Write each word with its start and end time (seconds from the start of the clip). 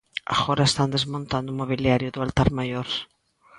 Agora 0.35 0.67
están 0.69 0.89
desmontando 0.95 1.49
o 1.51 1.59
mobiliario 1.61 2.09
do 2.11 2.23
altar 2.25 2.49
maior. 2.59 2.87